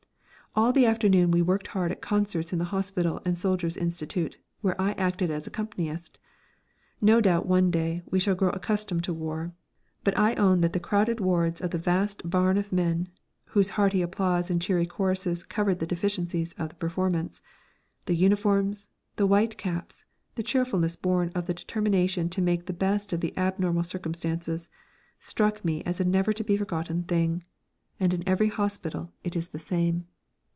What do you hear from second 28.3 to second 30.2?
hospital it is the same.